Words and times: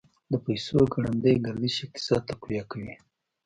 د 0.31 0.33
پیسو 0.45 0.77
ګړندی 0.93 1.35
گردش 1.45 1.75
اقتصاد 1.85 2.21
تقویه 2.29 2.63
کوي. 2.71 2.93